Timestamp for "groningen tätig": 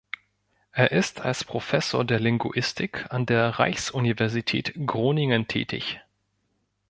4.87-6.01